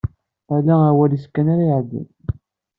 Ala 0.55 0.75
awal-is 0.89 1.25
kan 1.27 1.47
ara 1.53 1.65
iɛeddin. 1.69 2.07